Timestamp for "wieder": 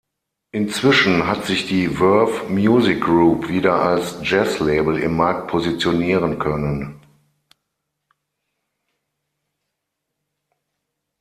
3.49-3.83